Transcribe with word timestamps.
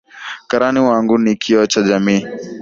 Karani 0.47 0.79
wangu 0.79 1.17
ni 1.17 1.35
kioo 1.35 1.65
cha 1.65 1.81
jamii. 1.83 2.25